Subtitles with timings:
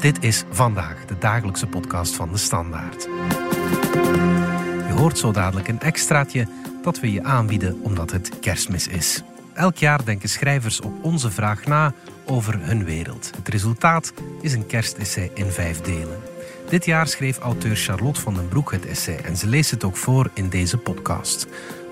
[0.00, 3.02] Dit is vandaag de dagelijkse podcast van de Standaard.
[4.86, 6.46] Je hoort zo dadelijk een extraatje
[6.82, 9.22] dat we je aanbieden omdat het kerstmis is.
[9.54, 11.92] Elk jaar denken schrijvers op onze vraag na
[12.26, 13.30] over hun wereld.
[13.36, 16.20] Het resultaat is een kerstessay in vijf delen.
[16.68, 19.96] Dit jaar schreef auteur Charlotte van den Broek het essay en ze leest het ook
[19.96, 21.46] voor in deze podcast.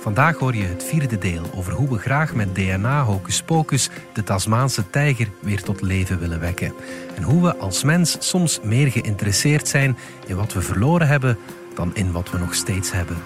[0.07, 4.23] Vandaag hoor je het vierde deel over hoe we graag met DNA Hocus Pocus de
[4.23, 6.73] Tasmaanse tijger weer tot leven willen wekken.
[7.17, 11.39] En hoe we als mens soms meer geïnteresseerd zijn in wat we verloren hebben
[11.75, 13.17] dan in wat we nog steeds hebben.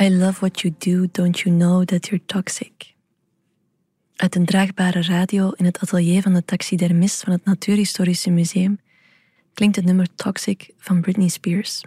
[0.00, 2.94] I love what you do, don't you know that you're toxic?
[4.16, 8.78] Uit een draagbare radio in het atelier van de taxidermist van het Natuurhistorische Museum
[9.54, 11.82] klinkt het nummer Toxic van Britney Spears.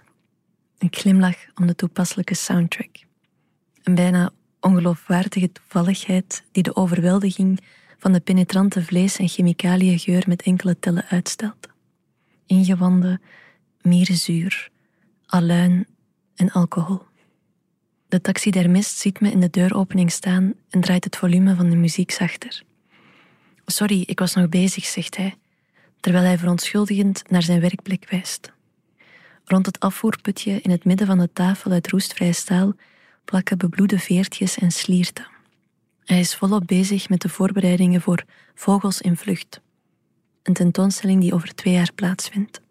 [0.78, 2.96] Een glimlach om de toepasselijke soundtrack.
[3.84, 7.60] Een bijna ongeloofwaardige toevalligheid die de overweldiging
[7.98, 11.68] van de penetrante vlees- en chemicaliëngeur met enkele tellen uitstelt.
[12.46, 13.22] Ingewanden,
[13.82, 14.70] mierenzuur,
[15.26, 15.88] aluin
[16.36, 17.08] en alcohol.
[18.10, 22.12] De taxidermist ziet me in de deuropening staan en draait het volume van de muziek
[22.12, 22.64] zachter.
[23.66, 25.36] Sorry, ik was nog bezig, zegt hij,
[26.00, 28.52] terwijl hij verontschuldigend naar zijn werkplek wijst.
[29.46, 32.74] Rond het afvoerputje in het midden van de tafel uit roestvrij staal
[33.26, 35.28] plakken bebloede veertjes en slierten.
[36.06, 38.24] Hij is volop bezig met de voorbereidingen voor
[38.56, 39.62] Vogels in Vlucht,
[40.44, 42.62] een tentoonstelling die over twee jaar plaatsvindt.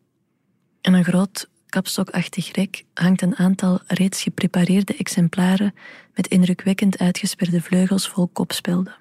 [0.81, 5.75] En een groot kapstokachtig rek hangt een aantal reeds geprepareerde exemplaren
[6.15, 8.97] met indrukwekkend uitgesperde vleugels vol kopspelden.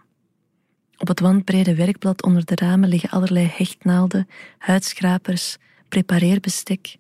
[0.98, 4.28] Op het wandbrede werkblad onder de ramen liggen allerlei hechtnaalden,
[4.58, 5.58] huidschrapers,
[5.90, 6.96] prepareerbestek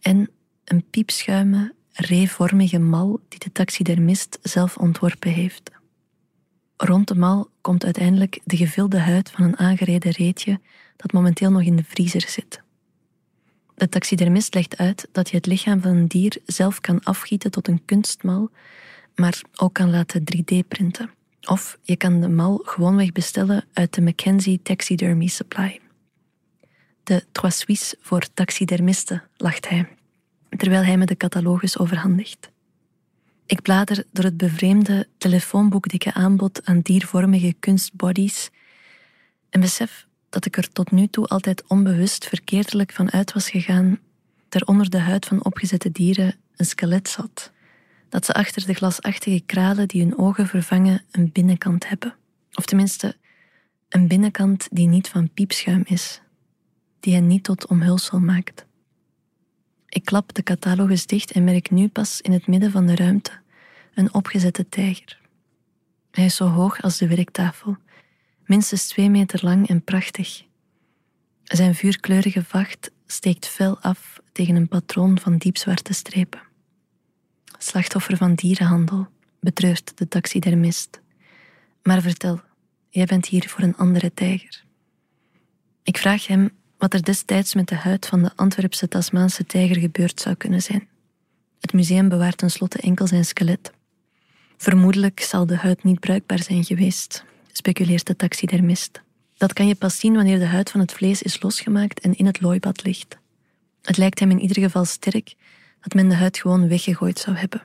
[0.00, 0.30] en
[0.64, 5.70] een piepschuime, reevormige mal die de taxidermist zelf ontworpen heeft.
[6.76, 10.60] Rond de mal komt uiteindelijk de gevilde huid van een aangereden reetje
[10.96, 12.63] dat momenteel nog in de vriezer zit.
[13.74, 17.68] De taxidermist legt uit dat je het lichaam van een dier zelf kan afgieten tot
[17.68, 18.50] een kunstmal,
[19.14, 21.10] maar ook kan laten 3D-printen.
[21.44, 25.80] Of je kan de mal gewoonweg bestellen uit de Mackenzie Taxidermy Supply.
[27.02, 29.88] De Trois Suisses voor taxidermisten, lacht hij,
[30.56, 32.50] terwijl hij me de catalogus overhandigt.
[33.46, 38.50] Ik blader door het bevreemde telefoonboekdikke aanbod aan diervormige kunstbodies
[39.50, 43.98] en besef dat ik er tot nu toe altijd onbewust verkeerdelijk van uit was gegaan,
[44.48, 47.52] er onder de huid van opgezette dieren een skelet zat.
[48.08, 52.14] Dat ze achter de glasachtige kralen die hun ogen vervangen een binnenkant hebben.
[52.54, 53.16] Of tenminste,
[53.88, 56.20] een binnenkant die niet van piepschuim is,
[57.00, 58.66] die hen niet tot omhulsel maakt.
[59.88, 63.32] Ik klap de catalogus dicht en merk nu pas in het midden van de ruimte
[63.94, 65.20] een opgezette tijger.
[66.10, 67.76] Hij is zo hoog als de werktafel
[68.46, 70.42] minstens twee meter lang en prachtig.
[71.44, 76.40] Zijn vuurkleurige vacht steekt fel af tegen een patroon van diepzwarte strepen.
[77.58, 79.06] Slachtoffer van dierenhandel,
[79.40, 81.00] betreurt de taxidermist.
[81.82, 82.40] Maar vertel,
[82.88, 84.64] jij bent hier voor een andere tijger.
[85.82, 90.20] Ik vraag hem wat er destijds met de huid van de Antwerpse Tasmaanse tijger gebeurd
[90.20, 90.88] zou kunnen zijn.
[91.60, 93.72] Het museum bewaart tenslotte enkel zijn skelet.
[94.56, 97.24] Vermoedelijk zal de huid niet bruikbaar zijn geweest,
[97.56, 99.02] speculeert de taxidermist.
[99.36, 102.26] Dat kan je pas zien wanneer de huid van het vlees is losgemaakt en in
[102.26, 103.18] het looibad ligt.
[103.82, 105.34] Het lijkt hem in ieder geval sterk
[105.80, 107.62] dat men de huid gewoon weggegooid zou hebben.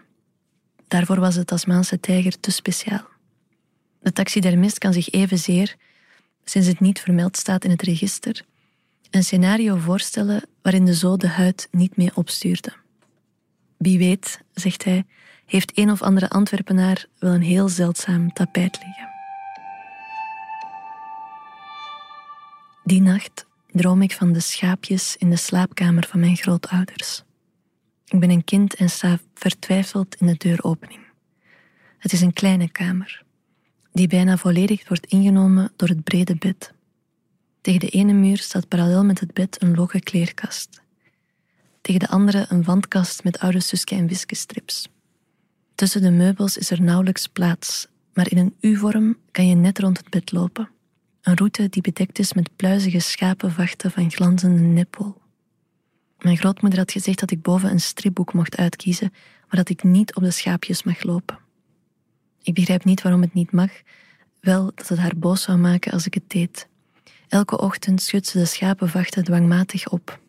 [0.87, 3.07] Daarvoor was de Tasmaanse tijger te speciaal.
[4.01, 5.75] De taxidermist kan zich evenzeer,
[6.43, 8.45] sinds het niet vermeld staat in het register,
[9.09, 12.73] een scenario voorstellen waarin de zo de huid niet mee opstuurde.
[13.77, 15.05] Wie weet, zegt hij,
[15.45, 19.08] heeft een of andere Antwerpenaar wel een heel zeldzaam tapijt liggen.
[22.89, 27.23] Die nacht droom ik van de schaapjes in de slaapkamer van mijn grootouders.
[28.05, 30.99] Ik ben een kind en sta vertwijfeld in de deuropening.
[31.97, 33.23] Het is een kleine kamer,
[33.91, 36.73] die bijna volledig wordt ingenomen door het brede bed.
[37.61, 40.81] Tegen de ene muur staat parallel met het bed een logge kleerkast.
[41.81, 44.89] Tegen de andere een wandkast met oude Suske en Wiske strips.
[45.75, 49.97] Tussen de meubels is er nauwelijks plaats, maar in een U-vorm kan je net rond
[49.97, 50.69] het bed lopen.
[51.29, 55.15] Een route die bedekt is met pluizige schapenvachten van glanzende nipwol.
[56.19, 60.15] Mijn grootmoeder had gezegd dat ik boven een stripboek mocht uitkiezen, maar dat ik niet
[60.15, 61.39] op de schaapjes mag lopen.
[62.41, 63.71] Ik begrijp niet waarom het niet mag,
[64.39, 66.67] wel dat het haar boos zou maken als ik het deed.
[67.27, 70.19] Elke ochtend schudt ze de schapenvachten dwangmatig op.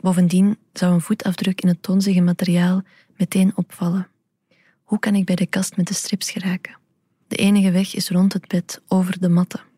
[0.00, 2.82] Bovendien zou een voetafdruk in het tonzige materiaal
[3.16, 4.08] meteen opvallen.
[4.82, 6.76] Hoe kan ik bij de kast met de strips geraken?
[7.28, 9.70] De enige weg is rond het bed, over de matten.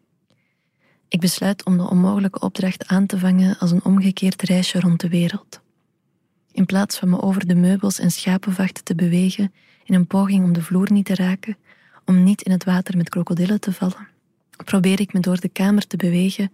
[1.14, 5.08] Ik besluit om de onmogelijke opdracht aan te vangen als een omgekeerd reisje rond de
[5.08, 5.60] wereld.
[6.52, 9.52] In plaats van me over de meubels en schapenvachten te bewegen
[9.84, 11.56] in een poging om de vloer niet te raken,
[12.04, 14.08] om niet in het water met krokodillen te vallen,
[14.64, 16.52] probeer ik me door de kamer te bewegen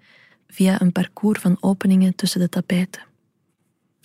[0.49, 3.03] via een parcours van openingen tussen de tapijten.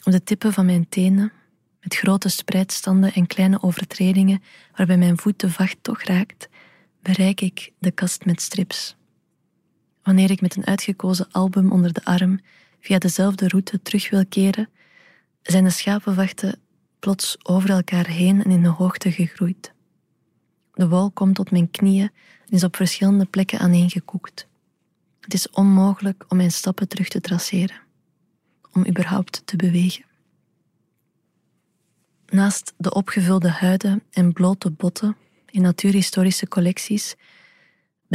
[0.04, 1.31] Op de tippen van mijn tenen,
[1.81, 4.44] met grote spreidstanden en kleine overtredingen
[4.75, 6.50] waarbij mijn voet de vacht toch raakt,
[7.02, 8.96] bereik ik de kast met strips.
[10.06, 12.40] Wanneer ik met een uitgekozen album onder de arm
[12.80, 14.69] via dezelfde route terug wil keren,
[15.42, 16.60] zijn de schapenvachten
[17.00, 19.74] plots over elkaar heen en in de hoogte gegroeid.
[20.74, 22.12] De wol komt tot mijn knieën
[22.46, 24.48] en is op verschillende plekken aaneengekoekt.
[25.19, 27.81] Het is onmogelijk om mijn stappen terug te traceren,
[28.72, 30.06] om überhaupt te bewegen.
[32.25, 37.16] Naast de opgevulde huiden en blote botten in natuurhistorische collecties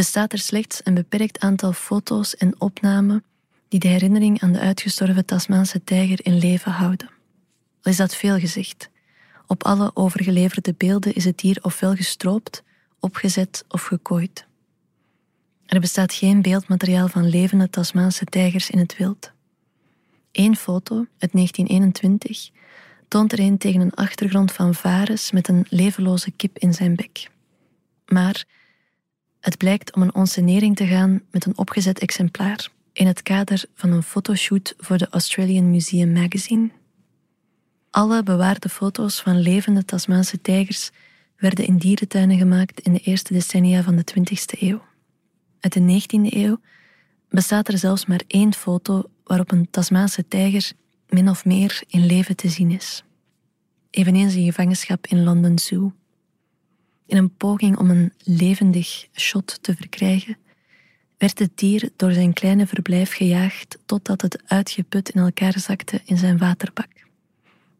[0.01, 3.25] bestaat er slechts een beperkt aantal foto's en opnamen
[3.69, 7.11] die de herinnering aan de uitgestorven Tasmaanse tijger in leven houden.
[7.83, 8.91] Al is dat veel gezegd.
[9.47, 12.63] Op alle overgeleverde beelden is het dier ofwel gestroopt,
[13.01, 14.47] opgezet of gekooid.
[15.67, 19.33] Er bestaat geen beeldmateriaal van levende Tasmaanse tijgers in het wild.
[20.33, 22.51] Eén foto uit 1921
[23.09, 27.31] toont er een tegen een achtergrond van varens met een levenloze kip in zijn bek.
[28.07, 28.45] Maar
[29.41, 33.93] het blijkt om een onscenering te gaan met een opgezet exemplaar in het kader van
[33.93, 36.71] een fotoshoot voor de Australian Museum Magazine.
[37.91, 40.91] Alle bewaarde foto's van levende Tasmaanse tijgers
[41.37, 44.83] werden in dierentuinen gemaakt in de eerste decennia van de 20e eeuw.
[45.61, 46.61] Uit de 19e eeuw
[47.29, 50.73] bestaat er zelfs maar één foto waarop een Tasmaanse tijger
[51.09, 53.05] min of meer in leven te zien is.
[53.91, 55.93] Eveneens in gevangenschap in London Zoo.
[57.11, 60.37] In een poging om een levendig shot te verkrijgen,
[61.19, 66.17] werd het dier door zijn kleine verblijf gejaagd totdat het uitgeput in elkaar zakte in
[66.17, 66.89] zijn waterbak.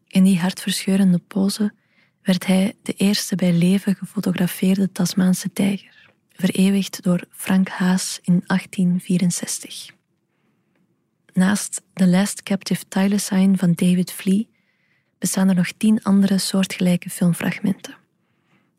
[0.07, 1.73] In die hartverscheurende pose
[2.21, 9.91] werd hij de eerste bij leven gefotografeerde Tasmaanse tijger, vereeuwigd door Frank Haas in 1864.
[11.33, 14.43] Naast The Last Captive Thylacine van David Flea
[15.17, 17.99] bestaan er nog tien andere soortgelijke filmfragmenten.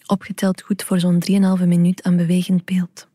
[0.06, 1.22] Opgeteld goed voor zo'n
[1.58, 3.06] 3,5 minuut aan bewegend beeld.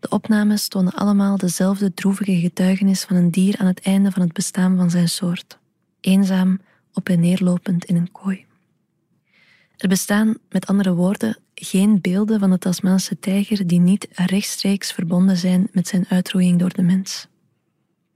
[0.00, 4.32] De opnames tonen allemaal dezelfde droevige getuigenis van een dier aan het einde van het
[4.32, 5.58] bestaan van zijn soort.
[6.00, 6.60] Eenzaam,
[6.92, 8.44] op en neerlopend in een kooi.
[9.76, 15.36] Er bestaan, met andere woorden, geen beelden van de Tasmaanse tijger die niet rechtstreeks verbonden
[15.36, 17.26] zijn met zijn uitroeiing door de mens.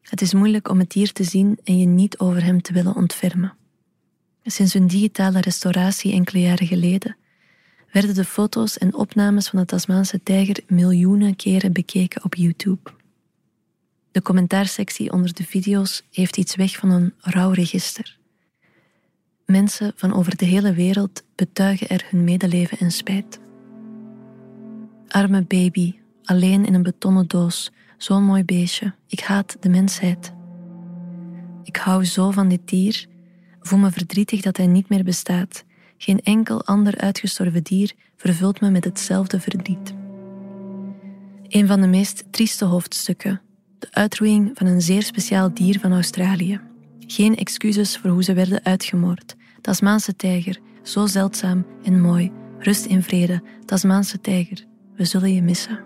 [0.02, 2.96] Het is moeilijk om het dier te zien en je niet over hem te willen
[2.96, 3.56] ontfermen.
[4.44, 7.16] Sinds hun digitale restauratie enkele jaren geleden
[7.94, 12.90] werden de foto's en opnames van de Tasmaanse tijger miljoenen keren bekeken op YouTube.
[14.10, 18.18] De commentaarsectie onder de video's heeft iets weg van een rouwregister.
[19.46, 23.40] Mensen van over de hele wereld betuigen er hun medeleven en spijt.
[25.08, 28.94] Arme baby, alleen in een betonnen doos, zo'n mooi beestje.
[29.08, 30.32] Ik haat de mensheid.
[31.62, 33.06] Ik hou zo van dit dier,
[33.60, 35.64] voel me verdrietig dat hij niet meer bestaat.
[36.04, 39.94] Geen enkel ander uitgestorven dier vervult me met hetzelfde verdriet.
[41.48, 43.40] Een van de meest trieste hoofdstukken,
[43.78, 46.60] de uitroeiing van een zeer speciaal dier van Australië.
[46.98, 49.36] Geen excuses voor hoe ze werden uitgemoord.
[49.60, 52.32] Tasmaanse tijger, zo zeldzaam en mooi.
[52.58, 54.64] Rust in vrede, Tasmaanse tijger.
[54.96, 55.84] We zullen je missen.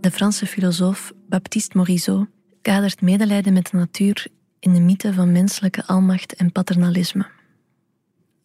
[0.00, 2.26] De Franse filosoof Baptiste Morisot
[2.62, 4.26] kadert medelijden met de natuur
[4.60, 7.26] in de mythe van menselijke almacht en paternalisme.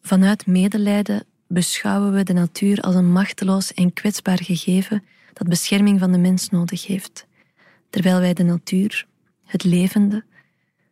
[0.02, 6.12] Vanuit medelijden beschouwen we de natuur als een machteloos en kwetsbaar gegeven dat bescherming van
[6.12, 7.26] de mens nodig heeft,
[7.90, 9.06] terwijl wij de natuur,
[9.44, 10.24] het levende,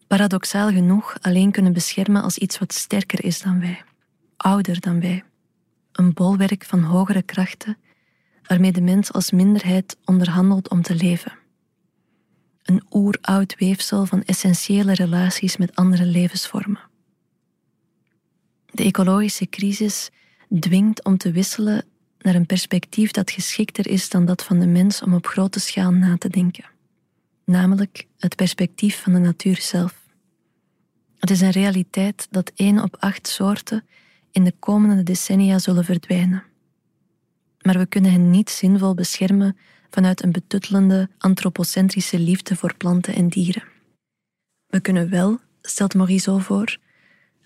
[0.07, 3.83] paradoxaal genoeg alleen kunnen beschermen als iets wat sterker is dan wij,
[4.37, 5.25] ouder dan wij,
[5.93, 7.77] een bolwerk van hogere krachten
[8.43, 11.33] waarmee de mens als minderheid onderhandelt om te leven.
[12.63, 16.81] Een oeroud weefsel van essentiële relaties met andere levensvormen.
[18.67, 20.11] De ecologische crisis
[20.61, 21.85] dwingt om te wisselen
[22.19, 25.91] naar een perspectief dat geschikter is dan dat van de mens om op grote schaal
[25.91, 26.71] na te denken
[27.45, 30.01] namelijk het perspectief van de natuur zelf.
[31.19, 33.85] Het is een realiteit dat één op acht soorten
[34.31, 36.43] in de komende decennia zullen verdwijnen.
[37.61, 39.57] maar we kunnen hen niet zinvol beschermen
[39.93, 43.63] vanuit een betuttelende antropocentrische liefde voor planten en dieren.
[44.67, 46.79] We kunnen wel, stelt Morisot voor,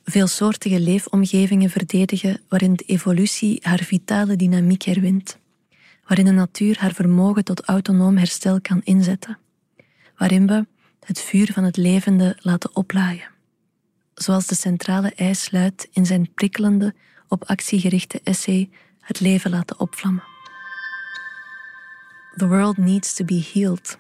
[0.05, 5.39] veelsoortige leefomgevingen verdedigen waarin de evolutie haar vitale dynamiek herwint,
[6.07, 9.39] waarin de natuur haar vermogen tot autonoom herstel kan inzetten,
[10.17, 10.67] waarin we
[11.01, 13.29] het vuur van het levende laten oplaaien.
[14.15, 16.95] Zoals de centrale eis luidt in zijn prikkelende,
[17.29, 20.36] op actie gerichte essay Het leven laten opvlammen.
[22.37, 23.99] The world needs to be healed,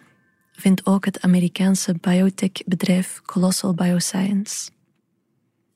[0.52, 4.70] vindt ook het Amerikaanse biotech-bedrijf Colossal Bioscience.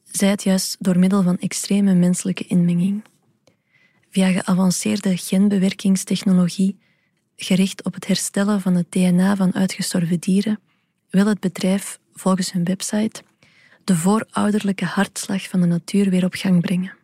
[0.04, 3.04] Zij het juist door middel van extreme menselijke inmenging.
[4.10, 6.78] Via geavanceerde genbewerkingstechnologie,
[7.36, 10.60] gericht op het herstellen van het DNA van uitgestorven dieren,
[11.10, 13.22] wil het bedrijf, volgens hun website,
[13.84, 16.96] de voorouderlijke hartslag van de natuur weer op gang brengen.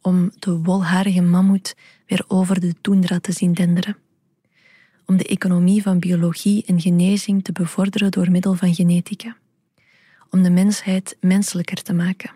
[0.00, 1.74] Om de wolharige mammoet
[2.06, 4.02] weer over de toendra te zien denderen
[5.06, 9.36] om de economie van biologie en genezing te bevorderen door middel van genetica.
[10.30, 12.30] Om de mensheid menselijker te maken.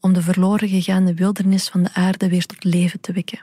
[0.00, 3.42] Om de verloren gegaande wildernis van de aarde weer tot leven te wekken,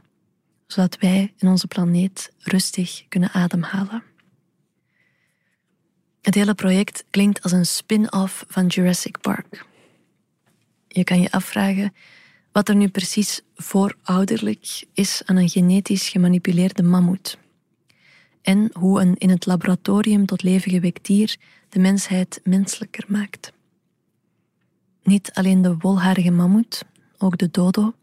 [0.68, 4.04] zodat wij en onze planeet rustig kunnen ademhalen.
[6.22, 9.66] Het hele project klinkt als een spin-off van Jurassic Park.
[10.88, 11.94] Je kan je afvragen
[12.52, 17.38] wat er nu precies voorouderlijk is aan een genetisch gemanipuleerde mammoet
[18.44, 21.38] en hoe een in het laboratorium tot leven gewekt dier
[21.70, 23.54] de mensheid menselijker maakt.
[25.04, 26.86] Niet alleen de wolharige mammoet,
[27.18, 27.94] ook de dodo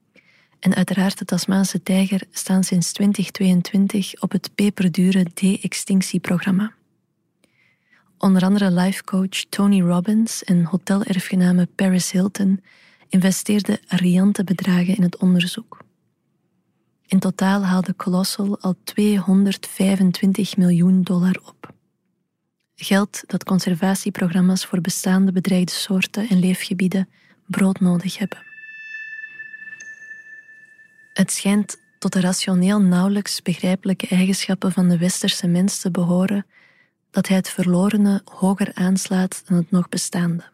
[0.58, 6.72] en uiteraard de Tasmaanse tijger staan sinds 2022 op het peperdure de-extinctieprogramma.
[8.18, 12.62] Onder andere lifecoach Tony Robbins en hotelerfgename Paris Hilton
[13.08, 15.79] investeerden riante bedragen in het onderzoek.
[17.10, 21.72] In totaal haalde Colossal al 225 miljoen dollar op.
[22.74, 27.08] Geld dat conservatieprogramma's voor bestaande bedreigde soorten en leefgebieden
[27.46, 28.38] broodnodig hebben.
[31.12, 36.46] Het schijnt tot de rationeel nauwelijks begrijpelijke eigenschappen van de westerse mens te behoren
[37.10, 40.44] dat hij het verlorene hoger aanslaat dan het nog bestaande.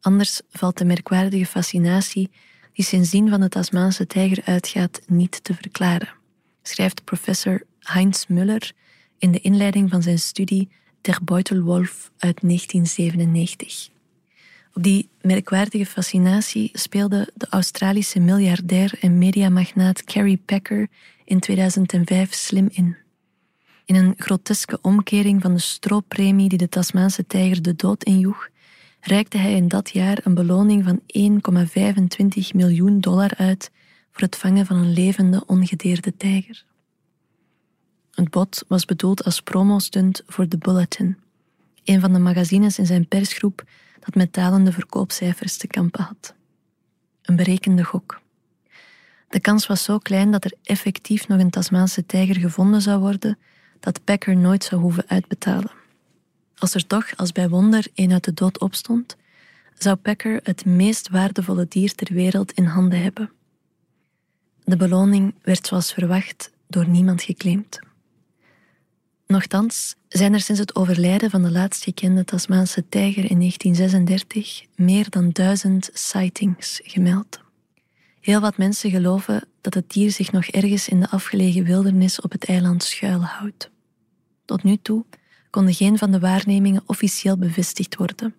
[0.00, 2.30] Anders valt de merkwaardige fascinatie
[2.76, 6.08] die sindsdien van de Tasmaanse tijger uitgaat, niet te verklaren,
[6.62, 8.72] schrijft professor Heinz Müller
[9.18, 10.68] in de inleiding van zijn studie
[11.00, 13.88] Der Beutelwolf uit 1997.
[14.74, 20.88] Op die merkwaardige fascinatie speelde de Australische miljardair en mediamagnaat Carrie Packer
[21.24, 22.96] in 2005 slim in.
[23.84, 28.48] In een groteske omkering van de strooppremie die de Tasmaanse tijger de dood injoeg,
[29.00, 31.00] reikte hij in dat jaar een beloning van
[32.40, 33.70] 1,25 miljoen dollar uit
[34.10, 36.64] voor het vangen van een levende ongedeerde tijger.
[38.10, 41.18] Het bod was bedoeld als promostunt voor The Bulletin,
[41.84, 43.64] een van de magazines in zijn persgroep
[44.00, 46.34] dat met dalende verkoopcijfers te kampen had.
[47.22, 48.20] Een berekende gok.
[49.28, 53.38] De kans was zo klein dat er effectief nog een Tasmaanse tijger gevonden zou worden
[53.80, 55.70] dat Packer nooit zou hoeven uitbetalen.
[56.58, 59.16] Als er toch, als bij wonder, een uit de dood opstond,
[59.78, 63.30] zou Packer het meest waardevolle dier ter wereld in handen hebben.
[64.64, 67.78] De beloning werd zoals verwacht door niemand geclaimd.
[69.26, 75.10] Nochtans zijn er sinds het overlijden van de laatst gekende Tasmaanse tijger in 1936 meer
[75.10, 77.40] dan duizend sightings gemeld.
[78.20, 82.32] Heel wat mensen geloven dat het dier zich nog ergens in de afgelegen wildernis op
[82.32, 83.70] het eiland schuilhoudt.
[84.44, 85.04] Tot nu toe
[85.56, 88.34] konden geen van de waarnemingen officieel bevestigd worden.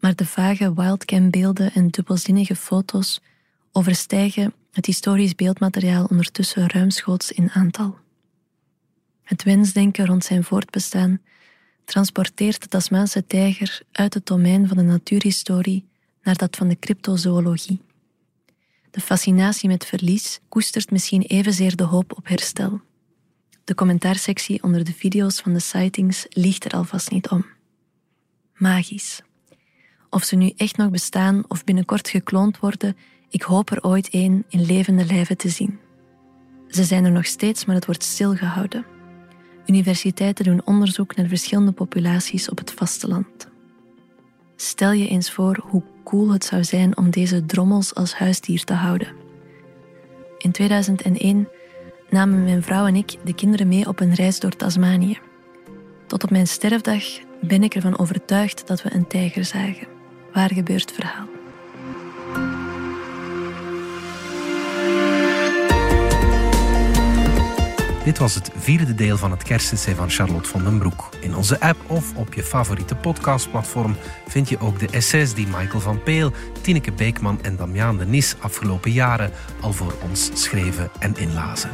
[0.00, 3.20] Maar de vage wildcam-beelden en dubbelzinnige foto's
[3.72, 7.98] overstijgen het historisch beeldmateriaal ondertussen ruimschoots in aantal.
[9.22, 11.20] Het wensdenken rond zijn voortbestaan
[11.84, 15.88] transporteert de Tasmaanse tijger uit het domein van de natuurhistorie
[16.22, 17.80] naar dat van de cryptozoologie.
[18.90, 22.80] De fascinatie met verlies koestert misschien evenzeer de hoop op herstel.
[23.64, 27.46] De commentaarsectie onder de video's van de sightings liegt er alvast niet om.
[28.54, 29.22] Magisch.
[30.10, 32.96] Of ze nu echt nog bestaan of binnenkort gekloond worden,
[33.28, 35.78] ik hoop er ooit een in levende lijven te zien.
[36.68, 38.86] Ze zijn er nog steeds, maar het wordt stilgehouden.
[39.66, 43.48] Universiteiten doen onderzoek naar verschillende populaties op het vasteland.
[44.56, 48.74] Stel je eens voor hoe cool het zou zijn om deze drommels als huisdier te
[48.74, 49.14] houden.
[50.38, 51.48] In 2001
[52.12, 55.18] namen mijn vrouw en ik de kinderen mee op een reis door Tasmanië.
[56.06, 57.04] Tot op mijn sterfdag
[57.40, 59.86] ben ik ervan overtuigd dat we een tijger zagen.
[60.32, 61.31] Waar gebeurt verhaal?
[68.04, 71.08] Dit was het vierde deel van het kerstessay van Charlotte van den Broek.
[71.20, 75.80] In onze app of op je favoriete podcastplatform vind je ook de essays die Michael
[75.80, 79.30] van Peel, Tineke Beekman en Damiaan de Nis afgelopen jaren
[79.60, 81.70] al voor ons schreven en inlazen.